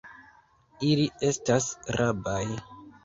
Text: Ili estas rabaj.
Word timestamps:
Ili 0.87 1.05
estas 1.29 1.67
rabaj. 2.01 2.43